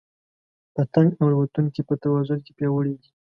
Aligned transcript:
پتنګ 0.73 1.09
او 1.19 1.25
الوتونکي 1.29 1.81
په 1.87 1.93
توازن 2.03 2.39
کې 2.45 2.51
پیاوړي 2.57 2.93
دي. 3.01 3.09